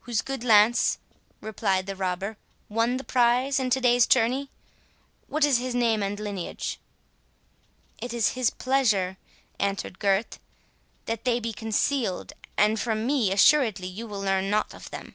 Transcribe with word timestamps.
"Whose 0.00 0.20
good 0.20 0.42
lance," 0.42 0.98
replied 1.40 1.86
the 1.86 1.94
robber, 1.94 2.36
"won 2.68 2.96
the 2.96 3.04
prize 3.04 3.60
in 3.60 3.70
to 3.70 3.80
day's 3.80 4.04
tourney? 4.04 4.50
What 5.28 5.44
is 5.44 5.58
his 5.58 5.76
name 5.76 6.02
and 6.02 6.18
lineage?" 6.18 6.80
"It 7.98 8.12
is 8.12 8.30
his 8.30 8.50
pleasure," 8.50 9.16
answered 9.60 10.00
Gurth, 10.00 10.40
"that 11.04 11.24
they 11.24 11.38
be 11.38 11.52
concealed; 11.52 12.32
and 12.56 12.80
from 12.80 13.06
me, 13.06 13.30
assuredly, 13.32 13.86
you 13.86 14.08
will 14.08 14.20
learn 14.22 14.50
nought 14.50 14.74
of 14.74 14.90
them." 14.90 15.14